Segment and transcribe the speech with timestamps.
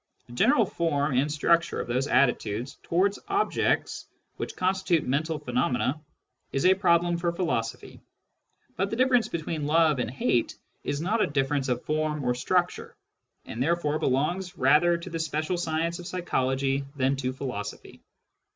[0.25, 6.01] The general form and structure of those attitudes towards objects which constitute mental pheno mena
[6.51, 8.01] is a problem for philosophy;
[8.75, 12.93] but the diffisrence between love and hate is not a difference of form or structxire,
[13.45, 18.01] and therefore belongs rather to the special science of psychology than to philosophy.